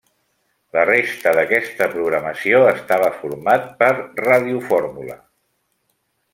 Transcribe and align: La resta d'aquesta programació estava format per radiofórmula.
La 0.77 0.85
resta 0.89 1.33
d'aquesta 1.39 1.89
programació 1.91 2.63
estava 2.71 3.11
format 3.19 3.69
per 3.83 3.93
radiofórmula. 4.29 5.23